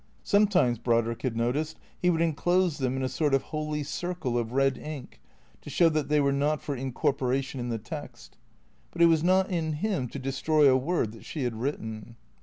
Some 0.23 0.47
times 0.47 0.79
(Brodrick 0.79 1.21
had 1.21 1.37
noticed) 1.37 1.77
he 2.01 2.09
would 2.09 2.21
enclose 2.21 2.79
them 2.79 2.97
in 2.97 3.03
a 3.03 3.07
sort 3.07 3.35
of 3.35 3.43
holy 3.43 3.83
circle 3.83 4.35
of 4.35 4.51
red 4.51 4.75
ink, 4.75 5.21
to 5.61 5.69
show 5.69 5.89
that 5.89 6.09
they 6.09 6.19
were 6.19 6.33
not 6.33 6.59
for 6.59 6.75
incor 6.75 7.15
poration 7.15 7.59
in 7.59 7.69
the 7.69 7.77
text. 7.77 8.35
But 8.89 9.03
it 9.03 9.05
was 9.05 9.23
not 9.23 9.51
in 9.51 9.73
him 9.73 10.07
to 10.07 10.17
destroy 10.17 10.67
a 10.67 10.75
word 10.75 11.11
that 11.11 11.23
she 11.25 11.43
had 11.43 11.55
written. 11.55 12.15